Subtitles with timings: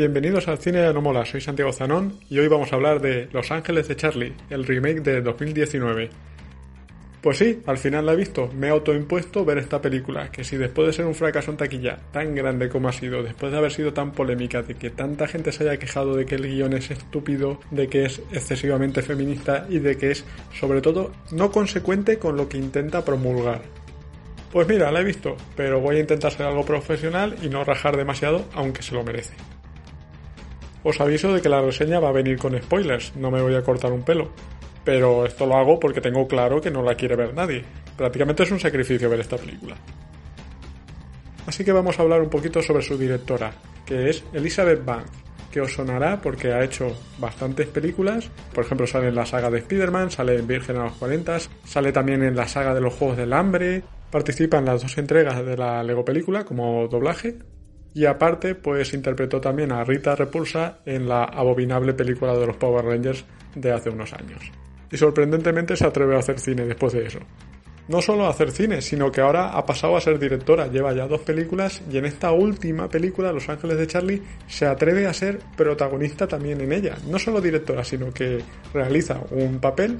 [0.00, 3.28] Bienvenidos al Cine de No Mola, soy Santiago Zanón y hoy vamos a hablar de
[3.32, 6.08] Los Ángeles de Charlie, el remake de 2019.
[7.20, 10.56] Pues sí, al final la he visto, me he autoimpuesto ver esta película, que si
[10.56, 13.72] después de ser un fracaso en taquilla tan grande como ha sido, después de haber
[13.72, 16.90] sido tan polémica, de que tanta gente se haya quejado de que el guion es
[16.90, 20.24] estúpido, de que es excesivamente feminista y de que es,
[20.58, 23.60] sobre todo, no consecuente con lo que intenta promulgar.
[24.50, 27.98] Pues mira, la he visto, pero voy a intentar ser algo profesional y no rajar
[27.98, 29.34] demasiado, aunque se lo merece.
[30.82, 33.62] Os aviso de que la reseña va a venir con spoilers, no me voy a
[33.62, 34.30] cortar un pelo.
[34.84, 37.64] Pero esto lo hago porque tengo claro que no la quiere ver nadie.
[37.96, 39.76] Prácticamente es un sacrificio ver esta película.
[41.46, 43.52] Así que vamos a hablar un poquito sobre su directora,
[43.84, 45.10] que es Elizabeth Banks,
[45.50, 48.30] que os sonará porque ha hecho bastantes películas.
[48.54, 51.92] Por ejemplo, sale en la saga de Spider-Man, sale en Virgen a los 40, sale
[51.92, 55.56] también en la saga de los Juegos del Hambre, participa en las dos entregas de
[55.56, 57.36] la Lego película como doblaje,
[57.94, 62.84] y aparte, pues interpretó también a Rita Repulsa en la abominable película de los Power
[62.84, 63.24] Rangers
[63.54, 64.40] de hace unos años.
[64.90, 67.20] Y sorprendentemente se atreve a hacer cine después de eso.
[67.88, 71.08] No solo a hacer cine, sino que ahora ha pasado a ser directora, lleva ya
[71.08, 75.40] dos películas y en esta última película, Los Ángeles de Charlie, se atreve a ser
[75.56, 76.96] protagonista también en ella.
[77.08, 78.38] No solo directora, sino que
[78.72, 79.98] realiza un papel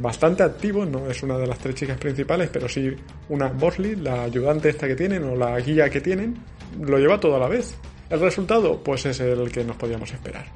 [0.00, 2.94] bastante activo, no es una de las tres chicas principales, pero sí
[3.28, 6.36] una Bosley, la ayudante esta que tienen o la guía que tienen,
[6.78, 7.76] lo lleva todo a la vez.
[8.08, 10.46] El resultado, pues es el que nos podíamos esperar.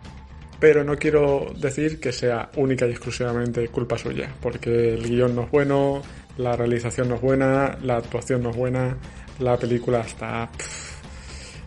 [0.59, 5.42] Pero no quiero decir que sea única y exclusivamente culpa suya, porque el guion no
[5.42, 6.02] es bueno,
[6.39, 8.97] la realización no es buena, la actuación no es buena,
[9.39, 10.51] la película está...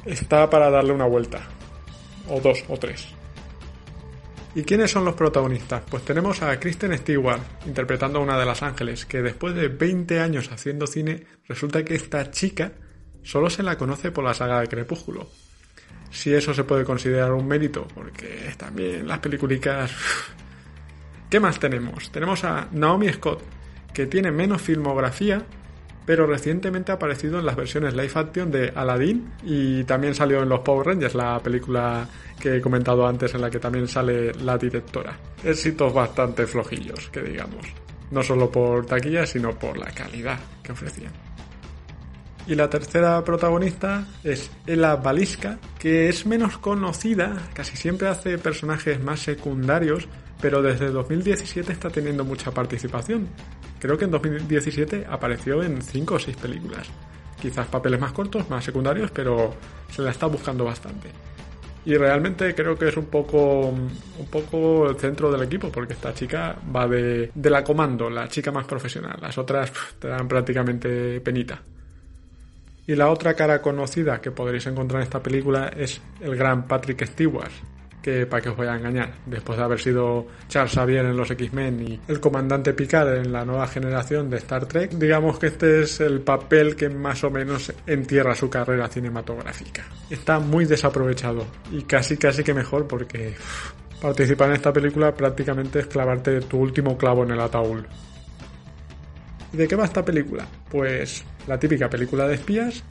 [0.06, 1.41] está para darle una vuelta.
[2.29, 3.08] O dos, o tres.
[4.56, 5.84] ¿Y quiénes son los protagonistas?
[5.90, 10.19] Pues tenemos a Kristen Stewart interpretando a una de las ángeles, que después de 20
[10.19, 12.74] años haciendo cine, resulta que esta chica
[13.28, 15.28] solo se la conoce por la saga de Crepúsculo.
[16.10, 19.92] Si eso se puede considerar un mérito, porque también las películas...
[21.30, 22.10] ¿Qué más tenemos?
[22.10, 23.44] Tenemos a Naomi Scott,
[23.94, 25.44] que tiene menos filmografía,
[26.06, 30.48] pero recientemente ha aparecido en las versiones live action de Aladdin y también salió en
[30.48, 32.08] los Power Rangers, la película
[32.40, 35.20] que he comentado antes en la que también sale la directora.
[35.44, 37.66] Éxitos bastante flojillos, que digamos.
[38.09, 41.27] No solo por taquilla, sino por la calidad que ofrecían.
[42.47, 49.03] Y la tercera protagonista es Ella Baliska, que es menos conocida, casi siempre hace personajes
[49.03, 50.08] más secundarios,
[50.40, 53.28] pero desde 2017 está teniendo mucha participación.
[53.80, 56.88] Creo que en 2017 apareció en 5 o 6 películas.
[57.41, 59.53] Quizás papeles más cortos, más secundarios, pero
[59.91, 61.09] se la está buscando bastante.
[61.84, 66.14] Y realmente creo que es un poco, un poco el centro del equipo, porque esta
[66.14, 69.18] chica va de, de la comando, la chica más profesional.
[69.22, 71.62] Las otras te dan prácticamente penita.
[72.88, 77.06] Y la otra cara conocida que podréis encontrar en esta película es el gran Patrick
[77.06, 77.52] Stewart,
[78.02, 81.30] que para que os voy a engañar, después de haber sido Charles Xavier en los
[81.30, 85.81] X-Men y el comandante Picard en la nueva generación de Star Trek, digamos que este
[85.81, 89.84] es el papel que más o menos entierra su carrera cinematográfica.
[90.09, 93.36] Está muy desaprovechado y casi casi que mejor porque
[94.02, 97.84] participar en esta película prácticamente es clavarte tu último clavo en el ataúd.
[99.57, 100.45] ¿Y de qué va esta película?
[100.69, 102.84] Pues la típica película de espías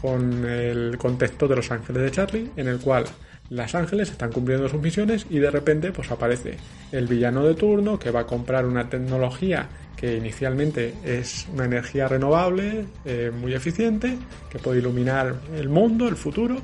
[0.00, 3.04] con el contexto de Los Ángeles de Charlie, en el cual
[3.50, 6.56] las ángeles están cumpliendo sus misiones y de repente pues aparece
[6.92, 9.68] el villano de turno que va a comprar una tecnología
[9.98, 14.16] que inicialmente es una energía renovable, eh, muy eficiente,
[14.48, 16.56] que puede iluminar el mundo, el futuro,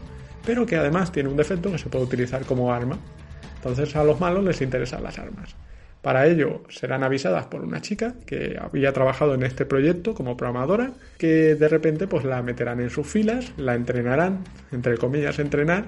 [0.47, 2.99] pero que además tiene un defecto que se puede utilizar como arma.
[3.57, 5.55] Entonces a los malos les interesan las armas.
[6.03, 10.93] Para ello serán avisadas por una chica que había trabajado en este proyecto como programadora,
[11.19, 15.87] que de repente pues la meterán en sus filas, la entrenarán, entre comillas entrenar,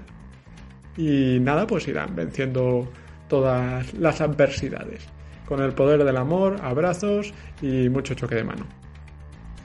[0.97, 2.91] y nada, pues irán venciendo
[3.29, 5.03] todas las adversidades,
[5.47, 7.33] con el poder del amor, abrazos
[7.63, 8.67] y mucho choque de mano.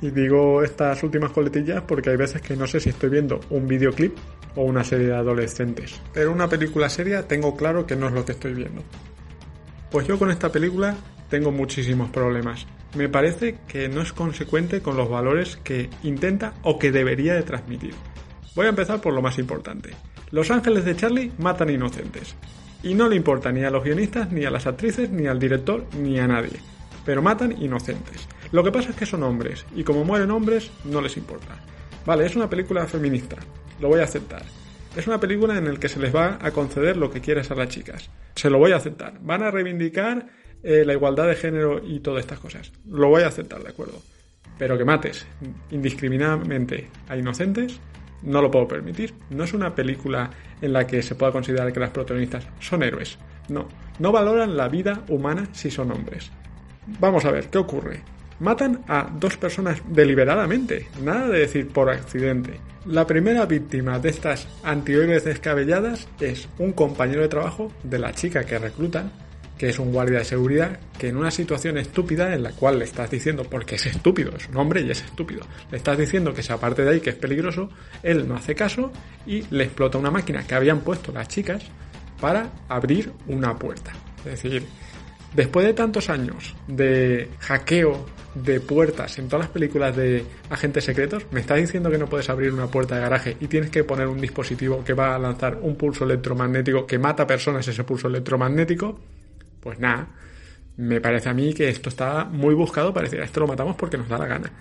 [0.02, 3.68] Y digo estas últimas coletillas porque hay veces que no sé si estoy viendo un
[3.68, 4.16] videoclip
[4.56, 6.00] o una serie de adolescentes.
[6.14, 8.84] Pero una película seria tengo claro que no es lo que estoy viendo.
[9.92, 10.96] Pues yo con esta película
[11.30, 12.68] tengo muchísimos problemas.
[12.96, 17.44] Me parece que no es consecuente con los valores que intenta o que debería de
[17.44, 17.94] transmitir.
[18.56, 19.92] Voy a empezar por lo más importante.
[20.32, 22.36] Los ángeles de Charlie matan inocentes.
[22.84, 25.86] Y no le importa ni a los guionistas, ni a las actrices, ni al director,
[25.98, 26.60] ni a nadie.
[27.06, 28.28] Pero matan inocentes.
[28.52, 31.58] Lo que pasa es que son hombres, y como mueren hombres, no les importa.
[32.06, 33.38] Vale, es una película feminista,
[33.80, 34.44] lo voy a aceptar.
[34.96, 37.56] Es una película en la que se les va a conceder lo que quieras a
[37.56, 38.10] las chicas.
[38.36, 39.20] Se lo voy a aceptar.
[39.22, 40.28] Van a reivindicar
[40.64, 42.72] eh, la igualdad de género y todas estas cosas.
[42.88, 44.02] Lo voy a aceptar, de acuerdo.
[44.58, 45.28] Pero que mates
[45.70, 47.80] indiscriminadamente a inocentes,
[48.24, 49.14] no lo puedo permitir.
[49.30, 50.32] No es una película
[50.62, 53.20] en la que se pueda considerar que las protagonistas son héroes.
[53.50, 53.68] No,
[54.00, 56.32] no valoran la vida humana si son hombres.
[57.00, 58.02] Vamos a ver, ¿qué ocurre?
[58.40, 62.60] Matan a dos personas deliberadamente, nada de decir por accidente.
[62.86, 68.44] La primera víctima de estas antihéroes descabelladas es un compañero de trabajo de la chica
[68.44, 69.12] que reclutan,
[69.58, 72.86] que es un guardia de seguridad, que en una situación estúpida en la cual le
[72.86, 75.42] estás diciendo, porque es estúpido, es un hombre y es estúpido,
[75.72, 77.70] le estás diciendo que se aparte de ahí, que es peligroso,
[78.04, 78.92] él no hace caso
[79.26, 81.64] y le explota una máquina que habían puesto las chicas
[82.22, 83.94] para abrir una puerta.
[84.20, 84.64] Es decir,
[85.34, 91.26] después de tantos años de hackeo de puertas en todas las películas de agentes secretos,
[91.32, 94.08] me estás diciendo que no puedes abrir una puerta de garaje y tienes que poner
[94.08, 99.00] un dispositivo que va a lanzar un pulso electromagnético que mata personas ese pulso electromagnético.
[99.60, 100.08] Pues nada,
[100.78, 103.98] me parece a mí que esto está muy buscado para decir, esto lo matamos porque
[103.98, 104.52] nos da la gana.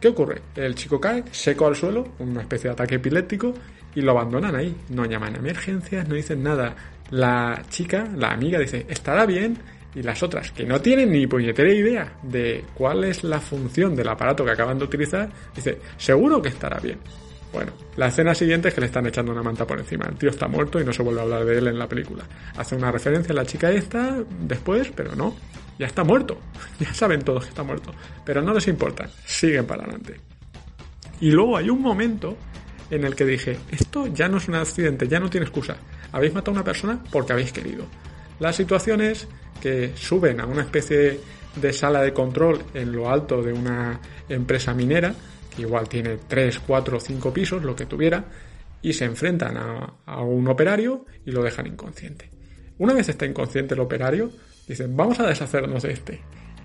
[0.00, 0.42] ¿Qué ocurre?
[0.54, 3.54] El chico cae seco al suelo, una especie de ataque epiléptico,
[3.94, 4.76] y lo abandonan ahí.
[4.90, 6.74] No llaman a emergencias, no dicen nada.
[7.10, 9.56] La chica, la amiga, dice, estará bien,
[9.96, 14.08] y las otras que no tienen ni puñetera idea de cuál es la función del
[14.08, 16.98] aparato que acaban de utilizar, dice, seguro que estará bien.
[17.50, 20.04] Bueno, la escena siguiente es que le están echando una manta por encima.
[20.06, 22.24] El tío está muerto y no se vuelve a hablar de él en la película.
[22.58, 25.34] Hace una referencia a la chica esta después, pero no.
[25.78, 26.38] Ya está muerto.
[26.78, 27.94] Ya saben todos que está muerto.
[28.22, 29.08] Pero no les importa.
[29.24, 30.20] Siguen para adelante.
[31.20, 32.36] Y luego hay un momento
[32.90, 35.78] en el que dije, esto ya no es un accidente, ya no tiene excusa.
[36.12, 37.86] Habéis matado a una persona porque habéis querido.
[38.38, 39.26] La situación es
[39.60, 41.20] que suben a una especie
[41.56, 45.14] de sala de control en lo alto de una empresa minera,
[45.54, 48.24] que igual tiene 3, 4 o 5 pisos, lo que tuviera,
[48.82, 52.30] y se enfrentan a, a un operario y lo dejan inconsciente.
[52.78, 54.30] Una vez está inconsciente el operario,
[54.68, 56.20] dicen, vamos a deshacernos de este.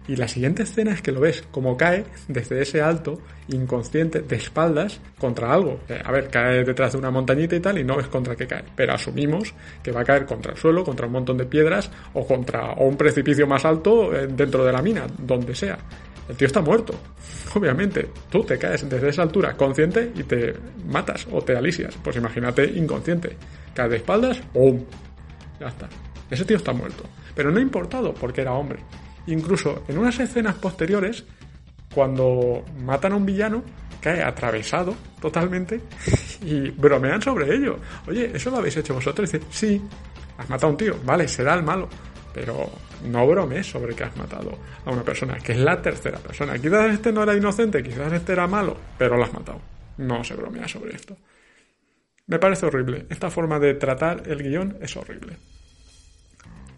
[0.07, 4.35] Y la siguiente escena es que lo ves como cae desde ese alto, inconsciente, de
[4.35, 5.79] espaldas, contra algo.
[5.87, 8.47] Eh, a ver, cae detrás de una montañita y tal, y no ves contra qué
[8.47, 8.63] cae.
[8.75, 9.53] Pero asumimos
[9.83, 12.87] que va a caer contra el suelo, contra un montón de piedras, o contra o
[12.87, 15.77] un precipicio más alto eh, dentro de la mina, donde sea.
[16.27, 16.93] El tío está muerto.
[17.55, 20.53] Obviamente, tú te caes desde esa altura consciente y te
[20.87, 21.95] matas o te alisias.
[22.03, 23.37] Pues imagínate inconsciente.
[23.73, 24.83] Caes de espaldas, ¡pum!
[25.59, 25.87] Ya está.
[26.29, 27.03] Ese tío está muerto.
[27.35, 28.79] Pero no ha importado porque era hombre.
[29.27, 31.23] Incluso en unas escenas posteriores,
[31.93, 33.63] cuando matan a un villano,
[34.01, 35.81] cae atravesado totalmente
[36.41, 37.77] y bromean sobre ello.
[38.07, 39.29] Oye, ¿eso lo habéis hecho vosotros?
[39.29, 39.81] Y dicen, sí,
[40.37, 41.87] has matado a un tío, vale, será el malo.
[42.33, 42.69] Pero
[43.05, 46.57] no bromees sobre que has matado a una persona, que es la tercera persona.
[46.57, 49.59] Quizás este no era inocente, quizás este era malo, pero lo has matado.
[49.97, 51.17] No se bromea sobre esto.
[52.27, 53.05] Me parece horrible.
[53.09, 55.35] Esta forma de tratar el guion es horrible.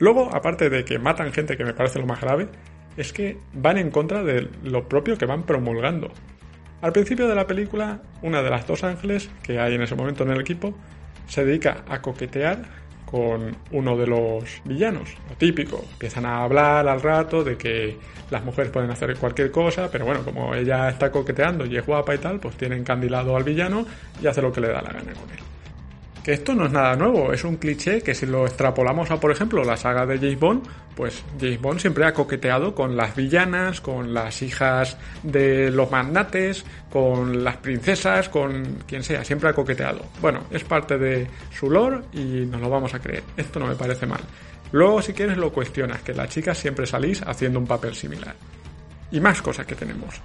[0.04, 2.50] Luego, aparte de que matan gente, que me parece lo más grave,
[2.98, 6.12] es que van en contra de lo propio que van promulgando.
[6.82, 10.26] Al principio de la película, una de las dos ángeles que hay en ese momento
[10.26, 10.76] en el equipo
[11.26, 12.64] se dedica a coquetear
[13.06, 15.82] con uno de los villanos, lo típico.
[15.94, 17.98] Empiezan a hablar al rato de que
[18.30, 22.14] las mujeres pueden hacer cualquier cosa, pero bueno, como ella está coqueteando y es guapa
[22.14, 23.86] y tal, pues tiene encandilado al villano
[24.22, 25.53] y hace lo que le da la gana con él.
[26.24, 29.30] Que esto no es nada nuevo, es un cliché que si lo extrapolamos a, por
[29.30, 30.64] ejemplo, la saga de James Bond,
[30.96, 36.64] pues James Bond siempre ha coqueteado con las villanas, con las hijas de los magnates,
[36.90, 40.06] con las princesas, con quien sea, siempre ha coqueteado.
[40.22, 43.24] Bueno, es parte de su lore y nos lo vamos a creer.
[43.36, 44.22] Esto no me parece mal.
[44.72, 48.36] Luego, si quieres, lo cuestionas, que las chicas siempre salís haciendo un papel similar.
[49.12, 50.22] Y más cosas que tenemos.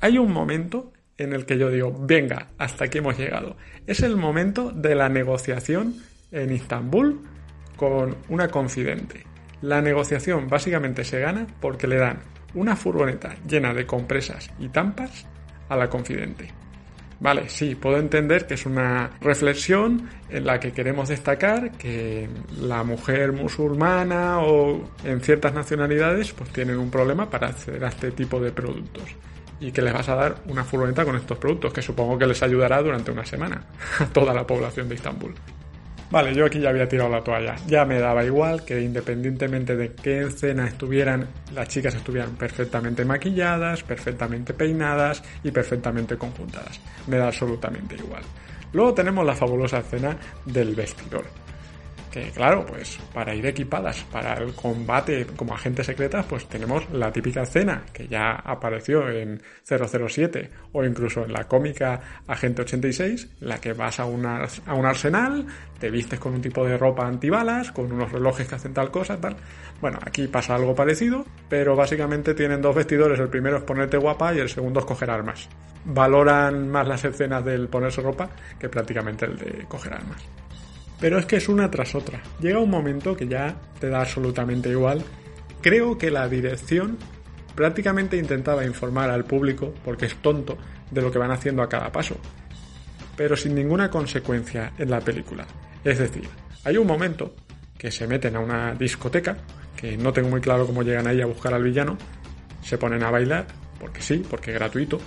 [0.00, 3.56] Hay un momento en el que yo digo, venga, hasta aquí hemos llegado.
[3.86, 5.94] Es el momento de la negociación
[6.32, 7.20] en Istambul
[7.76, 9.24] con una confidente.
[9.62, 12.18] La negociación básicamente se gana porque le dan
[12.54, 15.26] una furgoneta llena de compresas y tampas
[15.68, 16.50] a la confidente.
[17.20, 22.28] Vale, sí, puedo entender que es una reflexión en la que queremos destacar que
[22.60, 28.10] la mujer musulmana o en ciertas nacionalidades pues tienen un problema para acceder a este
[28.10, 29.04] tipo de productos
[29.60, 32.42] y que les vas a dar una furgoneta con estos productos, que supongo que les
[32.42, 33.62] ayudará durante una semana
[33.98, 35.34] a toda la población de Estambul.
[36.10, 37.56] Vale, yo aquí ya había tirado la toalla.
[37.66, 43.82] Ya me daba igual que independientemente de qué escena estuvieran, las chicas estuvieran perfectamente maquilladas,
[43.82, 46.80] perfectamente peinadas y perfectamente conjuntadas.
[47.08, 48.22] Me da absolutamente igual.
[48.72, 51.43] Luego tenemos la fabulosa escena del vestidor
[52.14, 57.10] que claro, pues para ir equipadas para el combate como agentes secretas, pues tenemos la
[57.10, 63.58] típica escena que ya apareció en 007 o incluso en la cómica Agente 86, la
[63.58, 65.44] que vas a, un arsenal,
[65.80, 69.20] te vistes con un tipo de ropa antibalas, con unos relojes que hacen tal cosa,
[69.20, 69.34] tal.
[69.80, 74.32] Bueno, aquí pasa algo parecido, pero básicamente tienen dos vestidores, el primero es ponerte guapa
[74.32, 75.48] y el segundo es coger armas.
[75.84, 80.43] Valoran más las escenas del ponerse ropa que prácticamente el de coger armas.
[81.00, 82.22] Pero es que es una tras otra.
[82.40, 85.04] Llega un momento que ya te da absolutamente igual.
[85.60, 86.98] Creo que la dirección
[87.54, 90.56] prácticamente intentaba informar al público, porque es tonto,
[90.90, 92.16] de lo que van haciendo a cada paso.
[93.16, 95.46] Pero sin ninguna consecuencia en la película.
[95.84, 96.28] Es decir,
[96.64, 97.34] hay un momento
[97.78, 99.36] que se meten a una discoteca,
[99.76, 101.98] que no tengo muy claro cómo llegan ahí a buscar al villano,
[102.62, 103.46] se ponen a bailar,
[103.78, 104.98] porque sí, porque es gratuito,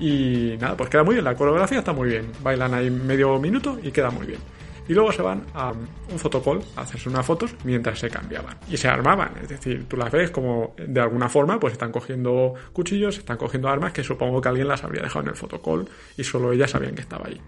[0.00, 3.78] y nada, pues queda muy bien, la coreografía está muy bien, bailan ahí medio minuto
[3.80, 4.40] y queda muy bien
[4.88, 8.76] y luego se van a un fotocall a hacerse unas fotos mientras se cambiaban y
[8.76, 13.18] se armaban, es decir, tú las ves como de alguna forma pues están cogiendo cuchillos,
[13.18, 16.52] están cogiendo armas que supongo que alguien las habría dejado en el fotocall y solo
[16.52, 17.40] ellas sabían que estaba ahí.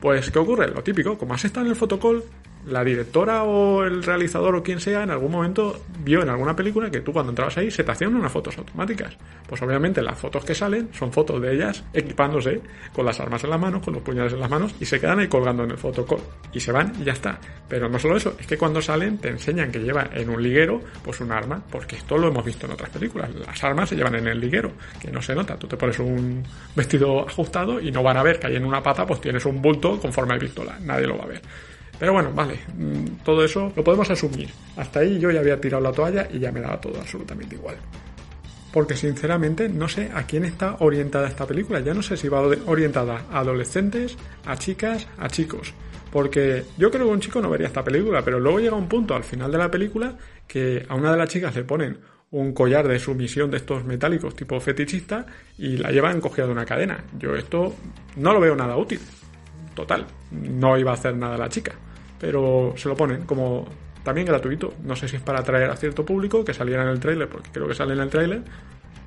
[0.00, 0.68] Pues, ¿qué ocurre?
[0.68, 2.22] Lo típico, como has estado en el fotocall,
[2.66, 6.90] la directora o el realizador o quien sea en algún momento vio en alguna película
[6.90, 9.16] que tú cuando entrabas ahí se te hacían unas fotos automáticas.
[9.48, 12.60] Pues obviamente las fotos que salen son fotos de ellas equipándose
[12.92, 15.20] con las armas en las manos, con los puñales en las manos y se quedan
[15.20, 16.20] ahí colgando en el fotocall.
[16.52, 17.38] Y se van y ya está.
[17.68, 20.80] Pero no solo eso, es que cuando salen te enseñan que lleva en un liguero
[21.04, 23.30] pues un arma, porque esto lo hemos visto en otras películas.
[23.34, 25.56] Las armas se llevan en el liguero, que no se nota.
[25.56, 26.42] Tú te pones un
[26.74, 29.62] vestido ajustado y no van a ver que ahí en una pata pues tienes un
[29.62, 30.78] bulto con forma de pistola.
[30.80, 31.42] Nadie lo va a ver.
[31.98, 34.50] Pero bueno, vale, mm, todo eso lo podemos asumir.
[34.76, 37.76] Hasta ahí yo ya había tirado la toalla y ya me daba todo absolutamente igual.
[38.72, 41.80] Porque sinceramente no sé a quién está orientada esta película.
[41.80, 45.72] Ya no sé si va orientada a adolescentes, a chicas, a chicos.
[46.12, 49.14] Porque yo creo que un chico no vería esta película, pero luego llega un punto
[49.14, 51.98] al final de la película que a una de las chicas le ponen
[52.30, 55.24] un collar de sumisión de estos metálicos tipo fetichista
[55.56, 57.02] y la llevan cogida de una cadena.
[57.18, 57.74] Yo esto
[58.16, 59.00] no lo veo nada útil.
[59.74, 61.72] Total, no iba a hacer nada la chica
[62.18, 63.66] pero se lo ponen como
[64.02, 64.74] también gratuito.
[64.84, 67.50] No sé si es para atraer a cierto público que saliera en el tráiler, porque
[67.50, 68.42] creo que sale en el tráiler,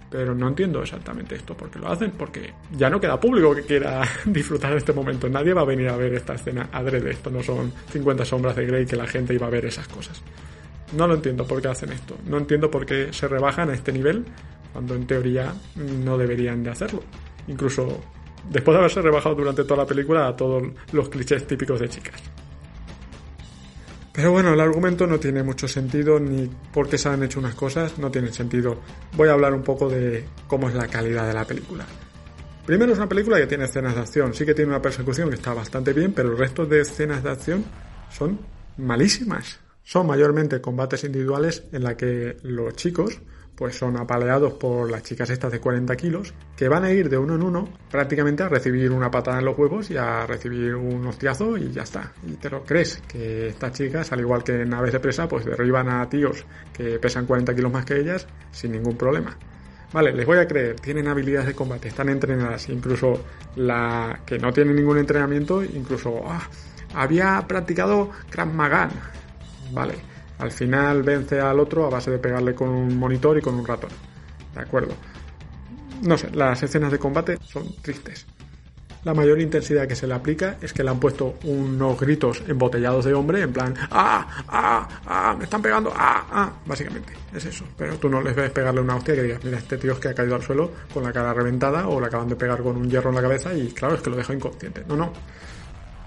[0.10, 4.02] pero no entiendo exactamente esto, porque lo hacen, porque ya no queda público que quiera
[4.26, 5.30] disfrutar de este momento.
[5.30, 7.12] Nadie va a venir a ver esta escena adrede.
[7.12, 10.22] Esto no son 50 sombras de Grey que la gente iba a ver esas cosas.
[10.98, 12.18] No lo entiendo por qué hacen esto.
[12.26, 14.26] No entiendo por qué se rebajan a este nivel
[14.74, 17.04] cuando en teoría no deberían de hacerlo.
[17.48, 18.02] Incluso
[18.50, 22.22] después de haberse rebajado durante toda la película a todos los clichés típicos de chicas.
[24.20, 27.56] Pero bueno, el argumento no tiene mucho sentido ni por qué se han hecho unas
[27.56, 28.82] cosas, no tiene sentido.
[29.16, 31.86] Voy a hablar un poco de cómo es la calidad de la película.
[32.66, 35.36] Primero es una película que tiene escenas de acción, sí que tiene una persecución que
[35.36, 37.64] está bastante bien, pero el resto de escenas de acción
[38.12, 38.42] son
[38.76, 39.62] malísimas.
[39.84, 43.22] Son mayormente combates individuales en la que los chicos
[43.60, 47.18] pues son apaleados por las chicas estas de 40 kilos, que van a ir de
[47.18, 51.06] uno en uno prácticamente a recibir una patada en los huevos y a recibir un
[51.06, 52.14] hostiazo y ya está.
[52.26, 55.44] Y te lo crees, que estas chicas, al igual que en aves de presa, pues
[55.44, 59.38] derriban a tíos que pesan 40 kilos más que ellas sin ningún problema.
[59.92, 63.26] Vale, les voy a creer, tienen habilidades de combate, están entrenadas, incluso
[63.58, 66.48] la que no tiene ningún entrenamiento, incluso ah,
[66.94, 68.90] había practicado Krav Maga.
[69.74, 69.96] Vale,
[70.40, 73.66] al final vence al otro a base de pegarle con un monitor y con un
[73.66, 73.92] ratón.
[74.56, 74.94] ¿De acuerdo?
[76.02, 78.26] No sé, las escenas de combate son tristes.
[79.04, 83.06] La mayor intensidad que se le aplica es que le han puesto unos gritos embotellados
[83.06, 84.44] de hombre, en plan, ¡ah!
[84.50, 84.90] ¡ah!
[85.06, 85.36] ¡ah!
[85.38, 85.92] ¡me están pegando!
[85.96, 86.26] ¡ah!
[86.30, 86.54] ¡ah!
[86.66, 87.66] Básicamente, es eso.
[87.78, 90.10] Pero tú no les ves pegarle una hostia que digas, mira, este tío es que
[90.10, 92.90] ha caído al suelo con la cara reventada o le acaban de pegar con un
[92.90, 94.84] hierro en la cabeza y claro, es que lo deja inconsciente.
[94.88, 95.14] No, no.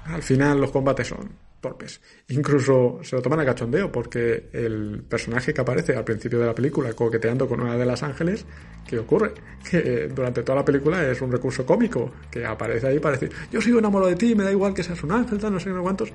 [0.05, 1.31] Al final los combates son
[1.63, 2.03] torpes.
[2.29, 6.55] Incluso se lo toman a cachondeo porque el personaje que aparece al principio de la
[6.55, 8.45] película coqueteando con una de las ángeles,
[8.87, 9.33] ¿qué ocurre?
[9.71, 13.61] Que durante toda la película es un recurso cómico que aparece ahí para decir, yo
[13.63, 16.13] sigo enamorado de ti, me da igual que seas un ángel, tal, no sé cuántos.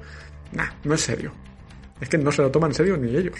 [0.52, 1.32] Nah, no es serio.
[2.00, 3.38] Es que no se lo toman en serio ni ellos.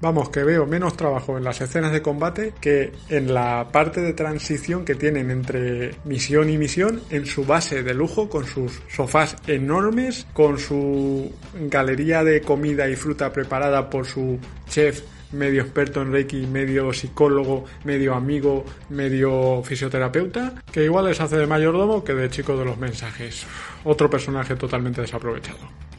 [0.00, 4.14] Vamos, que veo menos trabajo en las escenas de combate que en la parte de
[4.14, 9.36] transición que tienen entre misión y misión en su base de lujo con sus sofás
[9.46, 11.30] enormes, con su
[11.68, 14.38] galería de comida y fruta preparada por su
[14.68, 15.02] chef
[15.32, 21.46] medio experto en Reiki, medio psicólogo, medio amigo, medio fisioterapeuta, que igual les hace de
[21.46, 23.46] mayordomo que de chico de los mensajes.
[23.84, 25.89] Otro personaje totalmente desaprovechado.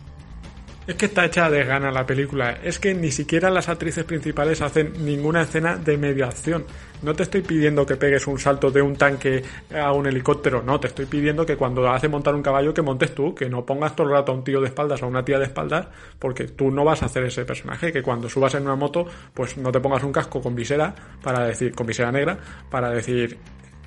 [0.87, 2.57] Es que está hecha de gana la película.
[2.63, 6.65] Es que ni siquiera las actrices principales hacen ninguna escena de media acción.
[7.03, 9.43] No te estoy pidiendo que pegues un salto de un tanque
[9.79, 10.63] a un helicóptero.
[10.63, 13.63] No, te estoy pidiendo que cuando hace montar un caballo que montes tú, que no
[13.63, 15.87] pongas todo el rato a un tío de espaldas o a una tía de espaldas,
[16.17, 17.91] porque tú no vas a hacer ese personaje.
[17.91, 21.45] Que cuando subas en una moto, pues no te pongas un casco con visera para
[21.45, 22.39] decir, con visera negra,
[22.71, 23.37] para decir,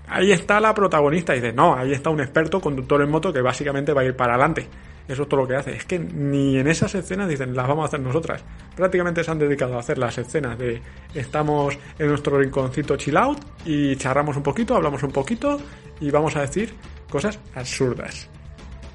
[0.07, 1.35] ahí está la protagonista.
[1.35, 4.15] Y dices, no, ahí está un experto conductor en moto que básicamente va a ir
[4.15, 4.69] para adelante.
[5.07, 5.77] Eso es todo lo que hace.
[5.77, 8.43] Es que ni en esas escenas dicen, las vamos a hacer nosotras.
[8.75, 10.81] Prácticamente se han dedicado a hacer las escenas de
[11.15, 15.59] estamos en nuestro rinconcito chill out y charramos un poquito, hablamos un poquito
[16.01, 16.75] y vamos a decir
[17.11, 18.29] cosas absurdas.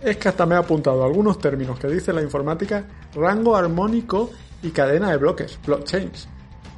[0.01, 4.31] Es que hasta me he apuntado algunos términos que dice la informática rango armónico
[4.63, 6.27] y cadena de bloques, blockchains.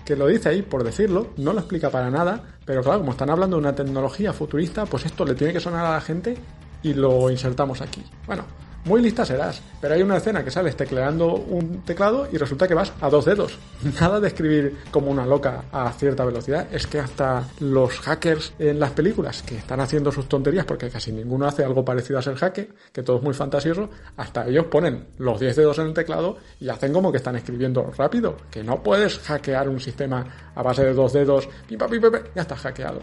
[0.04, 3.30] Que lo dice ahí por decirlo, no lo explica para nada, pero claro, como están
[3.30, 6.36] hablando de una tecnología futurista, pues esto le tiene que sonar a la gente
[6.84, 8.04] y lo insertamos aquí.
[8.26, 8.44] Bueno,
[8.86, 12.74] muy lista serás, pero hay una escena que sales tecleando un teclado y resulta que
[12.74, 13.58] vas a dos dedos.
[14.00, 16.68] Nada de escribir como una loca a cierta velocidad.
[16.72, 21.12] Es que hasta los hackers en las películas que están haciendo sus tonterías, porque casi
[21.12, 25.08] ninguno hace algo parecido a ser hacker, que todo es muy fantasioso, hasta ellos ponen
[25.18, 28.38] los 10 dedos en el teclado y hacen como que están escribiendo rápido.
[28.50, 32.42] Que no puedes hackear un sistema a base de dos dedos, pim, pim, pim, ya
[32.42, 33.02] está hackeado.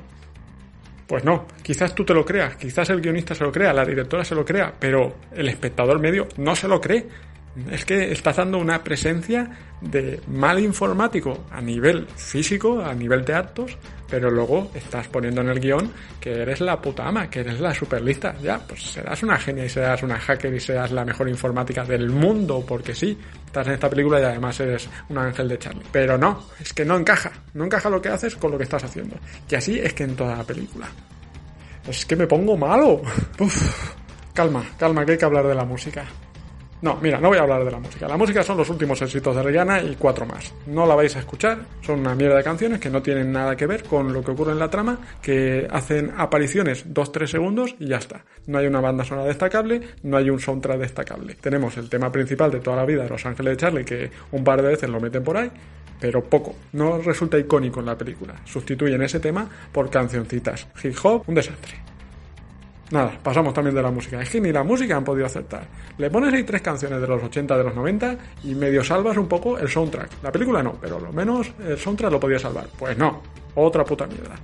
[1.08, 4.22] Pues no, quizás tú te lo creas, quizás el guionista se lo crea, la directora
[4.22, 7.08] se lo crea, pero el espectador medio no se lo cree.
[7.70, 9.50] Es que estás dando una presencia
[9.80, 13.76] de mal informático a nivel físico, a nivel de actos,
[14.08, 17.74] pero luego estás poniendo en el guion que eres la puta ama, que eres la
[17.74, 18.34] superlista.
[18.40, 22.10] Ya, pues serás una genia y serás una hacker y serás la mejor informática del
[22.10, 25.84] mundo, porque sí, estás en esta película y además eres un ángel de Charlie.
[25.92, 28.84] Pero no, es que no encaja, no encaja lo que haces con lo que estás
[28.84, 29.16] haciendo.
[29.48, 30.88] Y así es que en toda la película.
[31.86, 33.02] Es que me pongo malo.
[33.38, 33.94] Uf,
[34.34, 36.04] calma, calma, que hay que hablar de la música.
[36.80, 38.06] No, mira, no voy a hablar de la música.
[38.06, 40.54] La música son los últimos éxitos de Rihanna y cuatro más.
[40.66, 43.66] No la vais a escuchar, son una mierda de canciones que no tienen nada que
[43.66, 47.96] ver con lo que ocurre en la trama, que hacen apariciones 2-3 segundos y ya
[47.96, 48.24] está.
[48.46, 51.34] No hay una banda sonora destacable, no hay un soundtrack destacable.
[51.34, 54.44] Tenemos el tema principal de toda la vida de Los Ángeles de Charlie, que un
[54.44, 55.50] par de veces lo meten por ahí,
[56.00, 56.54] pero poco.
[56.72, 58.34] No resulta icónico en la película.
[58.44, 60.68] Sustituyen ese tema por cancioncitas.
[60.82, 61.87] Hip hop, un desastre.
[62.90, 64.22] Nada, pasamos también de la música.
[64.22, 65.66] Es que ni la música han podido aceptar.
[65.98, 69.28] Le pones ahí tres canciones de los 80, de los 90 y medio salvas un
[69.28, 70.22] poco el soundtrack.
[70.22, 72.66] La película no, pero lo menos el soundtrack lo podía salvar.
[72.78, 73.22] Pues no,
[73.54, 74.36] otra puta mierda.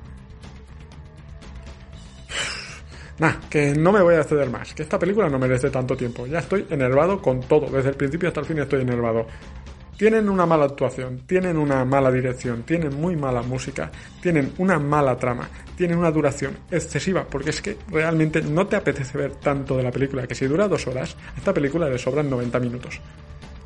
[3.17, 6.27] Nah, que no me voy a exceder más, que esta película no merece tanto tiempo.
[6.27, 9.25] Ya estoy enervado con todo, desde el principio hasta el fin estoy enervado.
[9.97, 15.17] Tienen una mala actuación, tienen una mala dirección, tienen muy mala música, tienen una mala
[15.17, 19.85] trama, tienen una duración excesiva, porque es que realmente no te apetece ver tanto de
[19.85, 23.01] la película, que si dura dos horas, a esta película le sobran 90 minutos.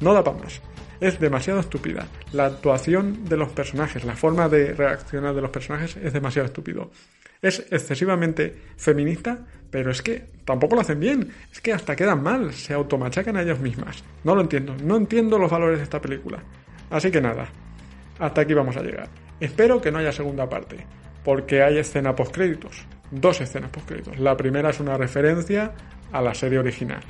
[0.01, 0.61] No da para más.
[1.01, 2.07] Es demasiado estúpida.
[2.33, 6.91] La actuación de los personajes, la forma de reaccionar de los personajes es demasiado estúpido.
[7.41, 11.31] Es excesivamente feminista, pero es que tampoco lo hacen bien.
[11.53, 14.03] Es que hasta quedan mal, se automachacan a ellas mismas.
[14.25, 16.43] No lo entiendo, no entiendo los valores de esta película.
[16.91, 17.49] Así que nada,
[18.19, 19.09] hasta aquí vamos a llegar.
[19.41, 20.85] Espero que no haya segunda parte,
[21.25, 22.85] porque hay escena post créditos.
[23.11, 24.19] Dos escenas post créditos.
[24.19, 25.73] La primera es una referencia
[26.13, 27.01] a la serie original.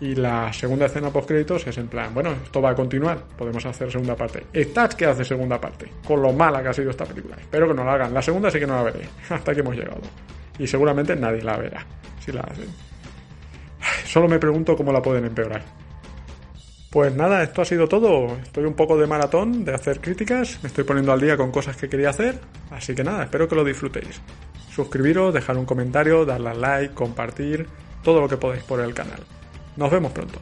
[0.00, 3.64] Y la segunda escena post créditos es en plan, bueno, esto va a continuar, podemos
[3.64, 4.44] hacer segunda parte.
[4.52, 7.36] Estás que hace segunda parte, con lo mala que ha sido esta película.
[7.40, 8.12] Espero que no la hagan.
[8.12, 10.02] La segunda sí que no la veré, hasta que hemos llegado.
[10.58, 11.86] Y seguramente nadie la verá,
[12.24, 12.68] si la hacen.
[14.06, 15.62] Solo me pregunto cómo la pueden empeorar.
[16.90, 18.36] Pues nada, esto ha sido todo.
[18.38, 21.76] Estoy un poco de maratón de hacer críticas, me estoy poniendo al día con cosas
[21.76, 22.38] que quería hacer,
[22.70, 24.20] así que nada, espero que lo disfrutéis.
[24.70, 27.66] Suscribiros, dejar un comentario, darle a like, compartir,
[28.04, 29.20] todo lo que podáis por el canal.
[29.76, 30.38] Nos vemos pronto.